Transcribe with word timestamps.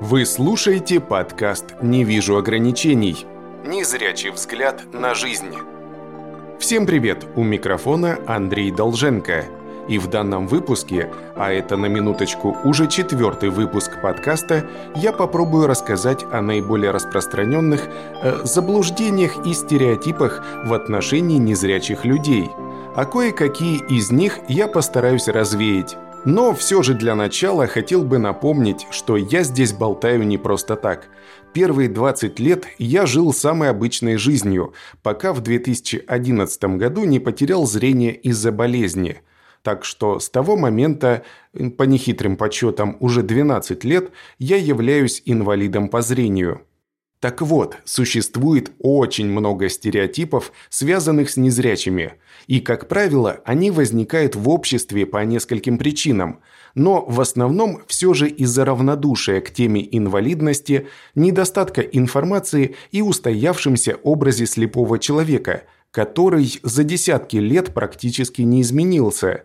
Вы 0.00 0.26
слушаете 0.26 1.00
подкаст 1.00 1.80
«Не 1.80 2.04
вижу 2.04 2.36
ограничений». 2.36 3.24
Незрячий 3.64 4.28
взгляд 4.28 4.82
на 4.92 5.14
жизнь. 5.14 5.54
Всем 6.58 6.84
привет! 6.84 7.24
У 7.34 7.42
микрофона 7.42 8.18
Андрей 8.26 8.70
Долженко. 8.70 9.46
И 9.88 9.98
в 9.98 10.08
данном 10.08 10.48
выпуске, 10.48 11.10
а 11.34 11.50
это 11.50 11.78
на 11.78 11.86
минуточку 11.86 12.54
уже 12.64 12.88
четвертый 12.88 13.48
выпуск 13.48 14.02
подкаста, 14.02 14.68
я 14.96 15.12
попробую 15.12 15.66
рассказать 15.66 16.24
о 16.30 16.42
наиболее 16.42 16.90
распространенных 16.90 17.88
э, 18.22 18.44
заблуждениях 18.44 19.46
и 19.46 19.54
стереотипах 19.54 20.44
в 20.66 20.74
отношении 20.74 21.38
незрячих 21.38 22.04
людей. 22.04 22.50
А 22.94 23.06
кое-какие 23.06 23.78
из 23.88 24.10
них 24.10 24.40
я 24.48 24.68
постараюсь 24.68 25.28
развеять 25.28 25.96
но 26.24 26.54
все 26.54 26.82
же 26.82 26.94
для 26.94 27.14
начала 27.14 27.66
хотел 27.66 28.04
бы 28.04 28.18
напомнить, 28.18 28.86
что 28.90 29.16
я 29.16 29.42
здесь 29.42 29.72
болтаю 29.72 30.26
не 30.26 30.38
просто 30.38 30.76
так. 30.76 31.08
Первые 31.52 31.88
20 31.88 32.38
лет 32.38 32.66
я 32.78 33.06
жил 33.06 33.32
самой 33.32 33.70
обычной 33.70 34.16
жизнью, 34.16 34.74
пока 35.02 35.32
в 35.32 35.40
2011 35.40 36.64
году 36.76 37.04
не 37.04 37.18
потерял 37.18 37.66
зрение 37.66 38.14
из-за 38.14 38.52
болезни. 38.52 39.22
Так 39.62 39.84
что 39.84 40.20
с 40.20 40.28
того 40.28 40.56
момента, 40.56 41.24
по 41.76 41.82
нехитрым 41.82 42.36
подсчетам 42.36 42.96
уже 43.00 43.22
12 43.22 43.84
лет, 43.84 44.10
я 44.38 44.56
являюсь 44.56 45.22
инвалидом 45.24 45.88
по 45.88 46.02
зрению. 46.02 46.62
Так 47.20 47.40
вот, 47.40 47.78
существует 47.84 48.72
очень 48.78 49.26
много 49.26 49.70
стереотипов, 49.70 50.52
связанных 50.68 51.30
с 51.30 51.36
незрячими. 51.36 52.14
И, 52.46 52.60
как 52.60 52.88
правило, 52.88 53.40
они 53.44 53.70
возникают 53.70 54.36
в 54.36 54.48
обществе 54.50 55.06
по 55.06 55.24
нескольким 55.24 55.78
причинам. 55.78 56.40
Но 56.74 57.04
в 57.06 57.20
основном 57.22 57.82
все 57.86 58.12
же 58.12 58.28
из-за 58.28 58.66
равнодушия 58.66 59.40
к 59.40 59.50
теме 59.50 59.86
инвалидности, 59.90 60.88
недостатка 61.14 61.80
информации 61.80 62.76
и 62.90 63.00
устоявшемся 63.00 63.96
образе 64.02 64.44
слепого 64.46 64.98
человека, 64.98 65.64
который 65.90 66.60
за 66.62 66.84
десятки 66.84 67.36
лет 67.36 67.72
практически 67.72 68.42
не 68.42 68.60
изменился. 68.60 69.44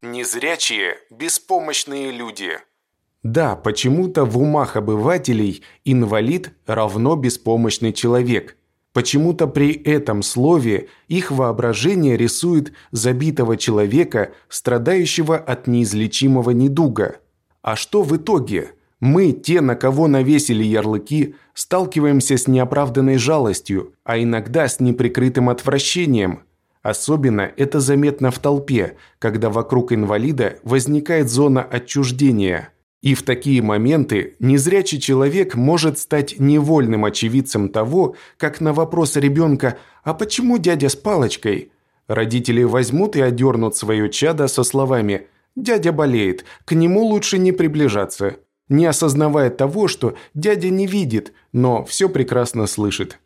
Незрячие– 0.00 0.96
беспомощные 1.10 2.10
люди– 2.10 2.52
да, 3.22 3.56
почему-то 3.56 4.24
в 4.24 4.38
умах 4.38 4.76
обывателей 4.76 5.62
инвалид 5.84 6.52
равно 6.64 7.16
беспомощный 7.16 7.92
человек. 7.92 8.56
Почему-то 8.92 9.46
при 9.46 9.72
этом 9.72 10.22
слове 10.22 10.88
их 11.08 11.30
воображение 11.30 12.16
рисует 12.16 12.72
забитого 12.92 13.56
человека, 13.56 14.32
страдающего 14.48 15.36
от 15.36 15.66
неизлечимого 15.66 16.50
недуга. 16.50 17.16
А 17.62 17.74
что 17.76 18.02
в 18.02 18.16
итоге? 18.16 18.70
Мы, 19.00 19.32
те, 19.32 19.60
на 19.60 19.74
кого 19.74 20.06
навесили 20.06 20.62
ярлыки, 20.64 21.34
сталкиваемся 21.52 22.38
с 22.38 22.46
неоправданной 22.46 23.18
жалостью, 23.18 23.92
а 24.04 24.18
иногда 24.18 24.68
с 24.68 24.80
неприкрытым 24.80 25.50
отвращением. 25.50 26.44
Особенно 26.80 27.50
это 27.56 27.80
заметно 27.80 28.30
в 28.30 28.38
толпе, 28.38 28.96
когда 29.18 29.50
вокруг 29.50 29.92
инвалида 29.92 30.58
возникает 30.62 31.28
зона 31.28 31.62
отчуждения– 31.62 32.70
и 33.02 33.14
в 33.14 33.22
такие 33.22 33.62
моменты 33.62 34.36
незрячий 34.40 34.98
человек 34.98 35.54
может 35.54 35.98
стать 35.98 36.38
невольным 36.38 37.04
очевидцем 37.04 37.68
того, 37.68 38.16
как 38.36 38.60
на 38.60 38.72
вопрос 38.72 39.16
ребенка 39.16 39.78
«А 40.02 40.14
почему 40.14 40.58
дядя 40.58 40.88
с 40.88 40.96
палочкой?» 40.96 41.72
родители 42.08 42.62
возьмут 42.62 43.16
и 43.16 43.20
одернут 43.20 43.76
свое 43.76 44.10
чадо 44.10 44.48
со 44.48 44.64
словами 44.64 45.26
«Дядя 45.54 45.92
болеет, 45.92 46.44
к 46.64 46.74
нему 46.74 47.04
лучше 47.04 47.38
не 47.38 47.52
приближаться», 47.52 48.36
не 48.68 48.86
осознавая 48.86 49.50
того, 49.50 49.88
что 49.88 50.16
дядя 50.34 50.70
не 50.70 50.86
видит, 50.86 51.32
но 51.52 51.84
все 51.84 52.08
прекрасно 52.08 52.66
слышит. 52.66 53.20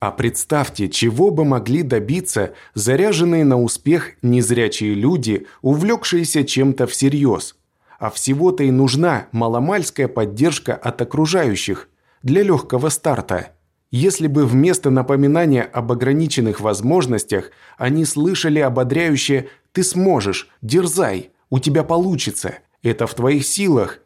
А 0.00 0.10
представьте, 0.10 0.90
чего 0.90 1.30
бы 1.30 1.44
могли 1.44 1.82
добиться 1.82 2.52
заряженные 2.74 3.44
на 3.44 3.60
успех 3.60 4.12
незрячие 4.20 4.92
люди, 4.92 5.46
увлекшиеся 5.62 6.44
чем-то 6.44 6.86
всерьез– 6.86 7.56
а 7.98 8.10
всего-то 8.10 8.64
и 8.64 8.70
нужна 8.70 9.28
маломальская 9.32 10.08
поддержка 10.08 10.74
от 10.74 11.00
окружающих 11.02 11.88
для 12.22 12.42
легкого 12.42 12.88
старта. 12.88 13.52
Если 13.90 14.26
бы 14.26 14.44
вместо 14.46 14.90
напоминания 14.90 15.62
об 15.62 15.92
ограниченных 15.92 16.60
возможностях 16.60 17.50
они 17.78 18.04
слышали 18.04 18.58
ободряющее 18.58 19.48
«ты 19.72 19.84
сможешь, 19.84 20.48
дерзай, 20.62 21.30
у 21.50 21.58
тебя 21.60 21.84
получится, 21.84 22.56
это 22.82 23.06
в 23.06 23.14
твоих 23.14 23.46
силах», 23.46 24.00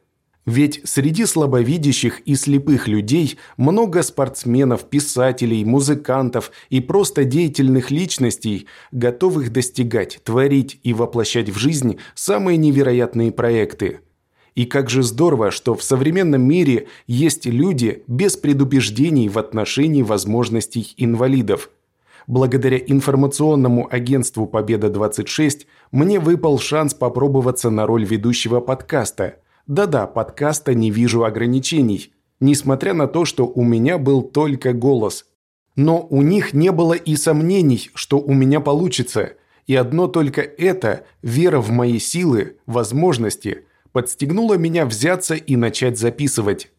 ведь 0.49 0.81
среди 0.85 1.27
слабовидящих 1.27 2.21
и 2.21 2.35
слепых 2.35 2.89
людей 2.89 3.37
много 3.59 4.03
спортсменов, 4.03 4.85
писателей, 4.85 5.63
музыкантов 5.63 6.53
и 6.71 6.81
просто 6.81 7.25
деятельных 7.25 7.91
личностей, 7.91 8.67
готовых 8.91 9.53
достигать, 9.53 10.21
творить 10.25 10.81
и 10.83 10.95
воплощать 10.95 11.51
в 11.51 11.59
жизнь 11.59 11.99
самые 12.15 12.57
невероятные 12.57 13.31
проекты. 13.31 14.01
И 14.55 14.65
как 14.65 14.89
же 14.89 15.03
здорово, 15.03 15.51
что 15.51 15.75
в 15.75 15.83
современном 15.83 16.41
мире 16.41 16.89
есть 17.07 17.45
люди 17.45 18.03
без 18.07 18.39
предубеждений 18.39 19.29
в 19.29 19.39
отношении 19.39 20.01
возможностей 20.01 20.95
инвалидов. 20.97 21.69
Благодаря 22.27 22.79
информационному 22.79 23.87
агентству 23.91 24.47
«Победа-26» 24.47 25.67
мне 25.93 26.19
выпал 26.19 26.59
шанс 26.59 26.95
попробоваться 26.95 27.69
на 27.69 27.85
роль 27.85 28.07
ведущего 28.07 28.61
подкаста– 28.61 29.37
да-да, 29.69 30.07
подкаста 30.07 30.73
«Не 30.73 30.91
вижу 30.91 31.25
ограничений», 31.25 32.15
несмотря 32.41 32.95
на 32.95 33.07
то, 33.07 33.27
что 33.27 33.47
у 33.47 33.63
меня 33.63 33.99
был 33.99 34.23
только 34.23 34.73
голос. 34.73 35.27
Но 35.77 36.07
у 36.09 36.23
них 36.23 36.55
не 36.55 36.73
было 36.73 36.95
и 36.95 37.17
сомнений, 37.17 37.91
что 37.95 38.19
у 38.19 38.33
меня 38.33 38.61
получится. 38.61 39.35
И 39.67 39.75
одно 39.75 40.09
только 40.09 40.41
это, 40.41 41.05
вера 41.21 41.61
в 41.61 41.71
мои 41.71 41.99
силы, 41.99 42.57
возможности, 42.65 43.67
подстегнуло 43.93 44.55
меня 44.55 44.87
взяться 44.87 45.35
и 45.35 45.55
начать 45.57 45.99
записывать. 45.99 46.71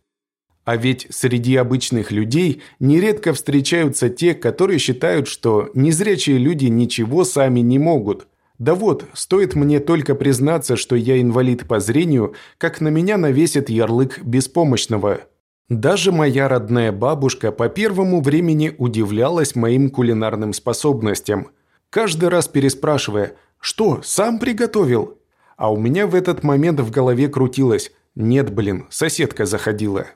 А 0.65 0.75
ведь 0.75 1.05
среди 1.11 1.57
обычных 1.57 2.11
людей 2.11 2.63
нередко 2.79 3.33
встречаются 3.33 4.09
те, 4.09 4.33
которые 4.33 4.79
считают, 4.79 5.27
что 5.27 5.69
незрячие 5.75 6.39
люди 6.39 6.65
ничего 6.65 7.23
сами 7.23 7.59
не 7.59 7.77
могут– 7.77 8.27
да 8.59 8.75
вот, 8.75 9.05
стоит 9.13 9.55
мне 9.55 9.79
только 9.79 10.15
признаться, 10.15 10.75
что 10.75 10.97
я 10.97 11.19
инвалид 11.21 11.65
по 11.65 11.79
зрению, 11.79 12.35
как 12.57 12.81
на 12.81 12.89
меня 12.89 13.17
навесит 13.17 13.69
ярлык 13.69 14.19
беспомощного. 14.21 15.21
Даже 15.69 16.11
моя 16.11 16.49
родная 16.49 16.91
бабушка 16.91 17.53
по 17.53 17.69
первому 17.69 18.21
времени 18.21 18.75
удивлялась 18.77 19.55
моим 19.55 19.89
кулинарным 19.89 20.51
способностям, 20.51 21.51
каждый 21.89 22.27
раз 22.27 22.49
переспрашивая 22.49 23.33
«Что, 23.59 24.01
сам 24.03 24.39
приготовил?» 24.39 25.17
А 25.55 25.71
у 25.71 25.77
меня 25.77 26.05
в 26.05 26.13
этот 26.15 26.43
момент 26.43 26.81
в 26.81 26.91
голове 26.91 27.29
крутилось 27.29 27.91
«Нет, 28.15 28.53
блин, 28.53 28.87
соседка 28.89 29.45
заходила». 29.45 30.07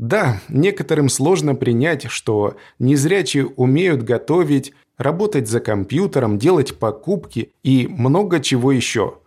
Да, 0.00 0.40
некоторым 0.48 1.10
сложно 1.10 1.54
принять, 1.54 2.06
что 2.06 2.56
незрячие 2.78 3.44
умеют 3.44 4.02
готовить, 4.02 4.72
работать 4.96 5.46
за 5.46 5.60
компьютером, 5.60 6.38
делать 6.38 6.78
покупки 6.78 7.52
и 7.62 7.86
много 7.86 8.40
чего 8.40 8.72
еще. 8.72 9.18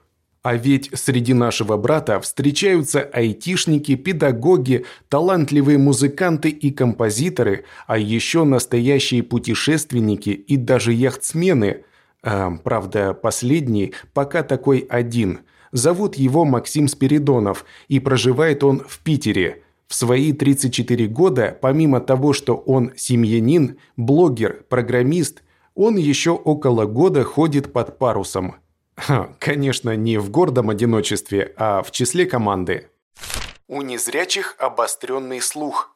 А 0.41 0.55
ведь 0.55 0.89
среди 0.95 1.35
нашего 1.35 1.77
брата 1.77 2.19
встречаются 2.19 3.01
айтишники, 3.01 3.93
педагоги, 3.93 4.85
талантливые 5.09 5.77
музыканты 5.77 6.49
и 6.49 6.71
композиторы, 6.71 7.65
а 7.85 7.99
еще 7.99 8.43
настоящие 8.43 9.21
путешественники 9.21 10.31
и 10.31 10.57
даже 10.57 10.91
яхтсмены. 10.91 11.83
А, 12.23 12.49
правда, 12.63 13.13
последний 13.13 13.93
пока 14.15 14.41
такой 14.41 14.87
один. 14.89 15.41
Зовут 15.71 16.15
его 16.15 16.45
Максим 16.45 16.87
Спиридонов, 16.87 17.63
и 17.89 17.99
проживает 17.99 18.63
он 18.63 18.83
в 18.87 19.01
Питере. 19.01 19.63
В 19.93 19.95
свои 19.95 20.33
34 20.33 21.05
года, 21.05 21.55
помимо 21.61 22.01
того, 22.01 22.33
что 22.33 22.55
он 22.55 22.93
семьянин, 22.95 23.77
блогер, 23.95 24.65
программист– 24.67 25.43
он 25.75 25.97
еще 25.97 26.31
около 26.31 26.85
года 26.85 27.23
ходит 27.23 27.71
под 27.71 27.99
парусом. 27.99 28.55
Конечно, 29.39 29.95
не 29.95 30.17
в 30.17 30.31
гордом 30.31 30.71
одиночестве, 30.71 31.53
а 31.57 31.83
в 31.83 31.91
числе 31.91 32.25
команды. 32.25 32.89
У 33.67 33.83
незрячих 33.83 34.55
обостренный 34.57 35.41
слух. 35.41 35.95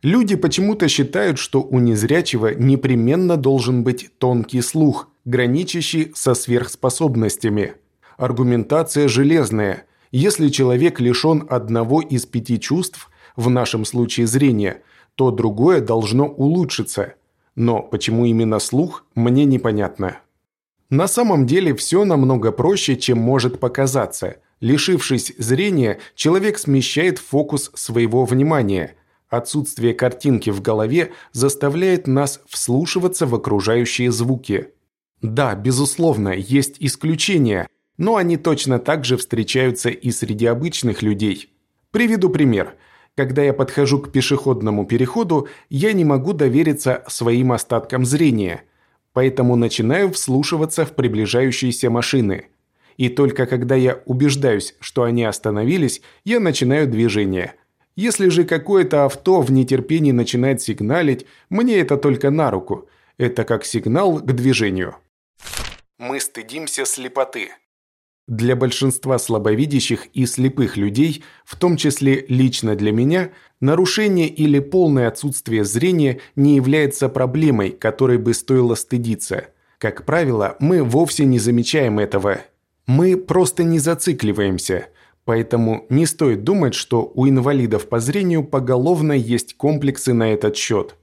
Люди 0.00 0.34
почему-то 0.34 0.88
считают, 0.88 1.38
что 1.38 1.60
у 1.60 1.80
незрячего 1.80 2.54
непременно 2.54 3.36
должен 3.36 3.84
быть 3.84 4.10
тонкий 4.16 4.62
слух, 4.62 5.10
граничащий 5.26 6.12
со 6.14 6.32
сверхспособностями. 6.32 7.74
Аргументация 8.16 9.06
железная. 9.06 9.84
Если 10.12 10.48
человек 10.48 10.98
лишен 10.98 11.46
одного 11.50 12.00
из 12.00 12.24
пяти 12.24 12.58
чувств, 12.58 13.10
в 13.38 13.48
нашем 13.48 13.86
случае 13.86 14.26
зрения, 14.26 14.82
то 15.14 15.30
другое 15.30 15.80
должно 15.80 16.26
улучшиться– 16.26 17.14
но 17.58 17.82
почему 17.82 18.24
именно 18.24 18.60
слух, 18.60 19.04
мне 19.16 19.44
непонятно. 19.44 20.20
На 20.90 21.08
самом 21.08 21.44
деле 21.44 21.74
все 21.74 22.04
намного 22.04 22.52
проще, 22.52 22.96
чем 22.96 23.18
может 23.18 23.58
показаться. 23.58 24.36
Лишившись 24.60 25.32
зрения, 25.38 25.98
человек 26.14 26.56
смещает 26.56 27.18
фокус 27.18 27.72
своего 27.74 28.24
внимания. 28.24 28.94
Отсутствие 29.28 29.92
картинки 29.92 30.50
в 30.50 30.62
голове 30.62 31.10
заставляет 31.32 32.06
нас 32.06 32.40
вслушиваться 32.46 33.26
в 33.26 33.34
окружающие 33.34 34.12
звуки. 34.12 34.68
Да, 35.20 35.56
безусловно, 35.56 36.28
есть 36.28 36.76
исключения, 36.78 37.66
но 37.96 38.14
они 38.14 38.36
точно 38.36 38.78
так 38.78 39.04
же 39.04 39.16
встречаются 39.16 39.90
и 39.90 40.12
среди 40.12 40.46
обычных 40.46 41.02
людей. 41.02 41.52
Приведу 41.90 42.30
пример. 42.30 42.76
Когда 43.18 43.42
я 43.42 43.52
подхожу 43.52 43.98
к 43.98 44.12
пешеходному 44.12 44.86
переходу, 44.86 45.48
я 45.70 45.92
не 45.92 46.04
могу 46.04 46.32
довериться 46.32 47.02
своим 47.08 47.50
остаткам 47.50 48.06
зрения, 48.06 48.62
поэтому 49.12 49.56
начинаю 49.56 50.12
вслушиваться 50.12 50.86
в 50.86 50.94
приближающиеся 50.94 51.90
машины– 51.90 52.46
и 52.96 53.08
только 53.08 53.46
когда 53.46 53.74
я 53.74 54.00
убеждаюсь, 54.06 54.74
что 54.80 55.02
они 55.02 55.24
остановились, 55.24 56.00
я 56.24 56.40
начинаю 56.40 56.88
движение. 56.88 57.54
Если 57.96 58.28
же 58.28 58.44
какое-то 58.44 59.04
авто 59.04 59.40
в 59.40 59.52
нетерпении 59.52 60.12
начинает 60.12 60.60
сигналить, 60.60 61.26
мне 61.48 61.78
это 61.78 61.96
только 61.96 62.30
на 62.30 62.50
руку. 62.50 62.88
Это 63.16 63.44
как 63.44 63.64
сигнал 63.64 64.18
к 64.18 64.32
движению. 64.32 64.96
Мы 65.98 66.20
стыдимся 66.20 66.84
слепоты. 66.84 67.50
Для 68.28 68.54
большинства 68.54 69.18
слабовидящих 69.18 70.06
и 70.14 70.24
слепых 70.26 70.76
людей, 70.76 71.24
в 71.44 71.56
том 71.56 71.76
числе 71.76 72.24
лично 72.28 72.76
для 72.76 72.92
меня, 72.92 73.30
нарушение 73.60 74.28
или 74.28 74.60
полное 74.60 75.08
отсутствие 75.08 75.64
зрения 75.64 76.20
не 76.36 76.54
является 76.54 77.08
проблемой, 77.08 77.70
которой 77.70 78.18
бы 78.18 78.32
стоило 78.32 78.76
стыдиться. 78.76 79.46
Как 79.78 80.04
правило, 80.04 80.56
мы 80.60 80.84
вовсе 80.84 81.24
не 81.24 81.40
замечаем 81.40 81.98
этого 81.98 82.42
мы 82.88 83.18
просто 83.18 83.64
не 83.64 83.78
зацикливаемся, 83.78 84.86
поэтому 85.26 85.84
не 85.90 86.06
стоит 86.06 86.42
думать, 86.42 86.74
что 86.74 87.12
у 87.14 87.28
инвалидов 87.28 87.86
по 87.86 88.00
зрению 88.00 88.42
поголовно 88.44 89.12
есть 89.12 89.58
комплексы 89.58 90.14
на 90.14 90.32
этот 90.32 90.56
счет. 90.56 90.96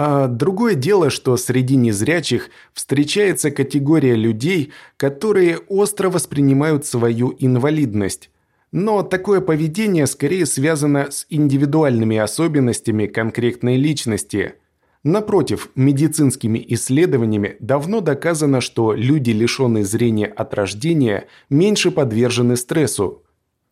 А 0.00 0.28
другое 0.28 0.76
дело, 0.76 1.10
что 1.10 1.36
среди 1.36 1.74
незрячих 1.74 2.50
встречается 2.72 3.50
категория 3.50 4.14
людей, 4.14 4.70
которые 4.96 5.58
остро 5.68 6.08
воспринимают 6.08 6.86
свою 6.86 7.34
инвалидность. 7.40 8.30
Но 8.70 9.02
такое 9.02 9.40
поведение 9.40 10.06
скорее 10.06 10.46
связано 10.46 11.10
с 11.10 11.26
индивидуальными 11.30 12.16
особенностями 12.16 13.06
конкретной 13.06 13.76
личности– 13.76 14.54
Напротив, 15.04 15.70
медицинскими 15.76 16.62
исследованиями 16.70 17.56
давно 17.60 18.00
доказано, 18.00 18.60
что 18.60 18.94
люди, 18.94 19.30
лишенные 19.30 19.84
зрения 19.84 20.26
от 20.26 20.54
рождения, 20.54 21.28
меньше 21.48 21.92
подвержены 21.92 22.56
стрессу. 22.56 23.22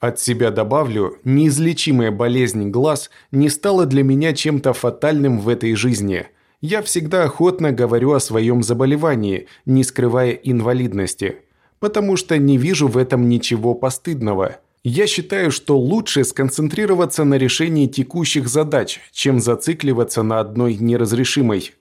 От 0.06 0.20
себя 0.20 0.52
добавлю, 0.52 1.18
неизлечимая 1.24 2.12
болезнь 2.12 2.70
глаз 2.70 3.10
не 3.32 3.48
стала 3.48 3.86
для 3.86 4.04
меня 4.04 4.32
чем-то 4.32 4.72
фатальным 4.72 5.40
в 5.40 5.48
этой 5.48 5.74
жизни. 5.74 6.26
Я 6.60 6.80
всегда 6.82 7.24
охотно 7.24 7.72
говорю 7.72 8.12
о 8.12 8.20
своем 8.20 8.62
заболевании, 8.62 9.48
не 9.64 9.82
скрывая 9.82 10.30
инвалидности, 10.30 11.38
потому 11.80 12.16
что 12.16 12.38
не 12.38 12.56
вижу 12.56 12.86
в 12.86 12.96
этом 12.96 13.28
ничего 13.28 13.74
постыдного– 13.74 14.58
я 14.88 15.08
считаю, 15.08 15.50
что 15.50 15.76
лучше 15.76 16.22
сконцентрироваться 16.22 17.24
на 17.24 17.34
решении 17.34 17.88
текущих 17.88 18.46
задач, 18.46 19.00
чем 19.10 19.40
зацикливаться 19.40 20.22
на 20.22 20.38
одной 20.38 20.76
неразрешимой. 20.76 21.74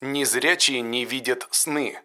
Незрячие 0.00 0.80
не 0.80 1.04
видят 1.04 1.46
сны. 1.50 1.96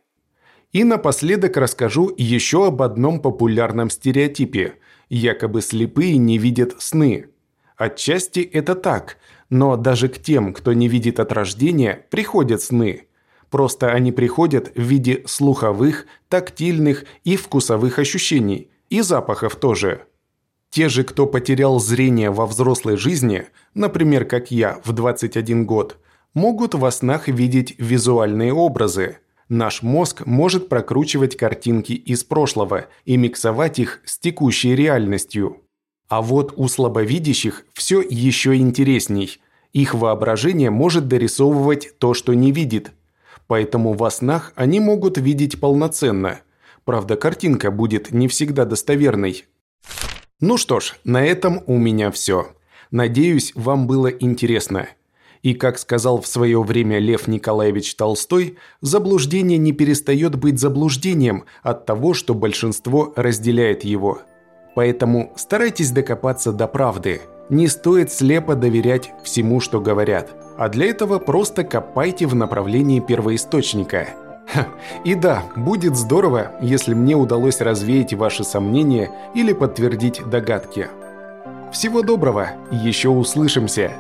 И 0.74 0.84
напоследок 0.84 1.56
расскажу 1.56 2.14
еще 2.18 2.68
об 2.68 2.82
одном 2.82 3.22
популярном 3.22 3.90
стереотипе. 3.90 4.76
Якобы 5.14 5.62
слепые 5.62 6.16
не 6.16 6.38
видят 6.38 6.82
сны. 6.82 7.28
Отчасти 7.76 8.40
это 8.40 8.76
так, 8.76 9.18
но 9.50 9.76
даже 9.76 10.08
к 10.08 10.18
тем, 10.22 10.54
кто 10.54 10.72
не 10.72 10.88
видит 10.88 11.20
от 11.20 11.34
рождения, 11.34 12.06
приходят 12.10 12.62
сны. 12.62 13.08
Просто 13.50 13.92
они 13.92 14.14
приходят 14.14 14.72
в 14.74 14.82
виде 14.82 15.24
слуховых, 15.28 16.06
тактильных 16.30 17.04
и 17.26 17.36
вкусовых 17.36 18.00
ощущений, 18.00 18.72
и 18.90 19.02
запахов 19.02 19.58
тоже. 19.58 20.06
Те 20.70 20.88
же, 20.88 21.04
кто 21.04 21.28
потерял 21.28 21.78
зрение 21.82 22.32
во 22.32 22.46
взрослой 22.46 22.96
жизни, 22.96 23.48
например, 23.74 24.24
как 24.24 24.50
я 24.50 24.80
в 24.86 24.94
21 24.94 25.66
год, 25.66 25.98
могут 26.34 26.74
во 26.74 26.90
снах 26.90 27.28
видеть 27.28 27.76
визуальные 27.78 28.54
образы. 28.54 29.18
Наш 29.52 29.82
мозг 29.82 30.26
может 30.26 30.70
прокручивать 30.70 31.36
картинки 31.36 31.92
из 31.92 32.24
прошлого 32.24 32.88
и 33.06 33.18
миксовать 33.18 33.80
их 33.80 34.00
с 34.06 34.18
текущей 34.18 34.76
реальностью. 34.76 35.58
А 36.08 36.22
вот 36.22 36.54
у 36.56 36.68
слабовидящих 36.68 37.66
все 37.74 38.02
еще 38.02 38.56
интересней. 38.56 39.40
Их 39.74 39.94
воображение 39.94 40.70
может 40.70 41.08
дорисовывать 41.08 42.00
то, 42.00 42.14
что 42.14 42.34
не 42.34 42.52
видит. 42.52 42.92
Поэтому 43.48 43.94
во 43.94 44.10
снах 44.10 44.54
они 44.56 44.80
могут 44.80 45.18
видеть 45.18 45.60
полноценно– 45.60 46.40
Правда, 46.84 47.16
картинка 47.16 47.70
будет 47.70 48.12
не 48.12 48.28
всегда 48.28 48.66
достоверной. 48.66 49.46
Ну 50.40 50.58
что 50.58 50.80
ж, 50.80 50.96
на 51.04 51.24
этом 51.24 51.64
у 51.68 51.78
меня 51.78 52.10
все. 52.12 52.48
Надеюсь, 52.90 53.54
вам 53.56 53.86
было 53.88 54.08
интересно. 54.08 54.90
И 55.44 55.54
как 55.54 55.80
сказал 55.80 56.22
в 56.22 56.28
свое 56.28 56.62
время 56.62 57.00
Лев 57.00 57.28
Николаевич 57.28 57.96
Толстой, 57.96 58.58
заблуждение 58.82 59.58
не 59.58 59.72
перестает 59.72 60.36
быть 60.36 60.60
заблуждением 60.60 61.46
от 61.64 61.86
того, 61.86 62.14
что 62.14 62.34
большинство 62.34 63.12
разделяет 63.16 63.84
его. 63.84 64.22
Поэтому 64.76 65.34
старайтесь 65.36 65.92
докопаться 65.92 66.54
до 66.54 66.68
правды. 66.68 67.22
Не 67.50 67.68
стоит 67.68 68.12
слепо 68.12 68.56
доверять 68.56 69.12
всему, 69.24 69.60
что 69.60 69.82
говорят. 69.82 70.30
А 70.58 70.70
для 70.70 70.86
этого 70.86 71.20
просто 71.20 71.64
копайте 71.64 72.28
в 72.28 72.36
направлении 72.36 73.00
первоисточника– 73.00 74.08
и 75.04 75.16
да, 75.16 75.44
будет 75.56 75.96
здорово, 75.96 76.52
если 76.62 76.94
мне 76.94 77.16
удалось 77.16 77.62
развеять 77.62 78.14
ваши 78.14 78.44
сомнения 78.44 79.12
или 79.34 79.54
подтвердить 79.54 80.22
догадки. 80.30 80.88
Всего 81.72 82.02
доброго, 82.02 82.50
еще 82.72 83.10
услышимся! 83.10 83.92